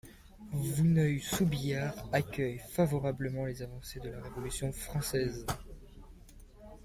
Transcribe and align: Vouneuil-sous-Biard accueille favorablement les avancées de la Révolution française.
Vouneuil-sous-Biard 0.53 2.07
accueille 2.11 2.57
favorablement 2.57 3.45
les 3.45 3.61
avancées 3.61 3.99
de 3.99 4.09
la 4.09 4.19
Révolution 4.19 4.71
française. 4.73 5.45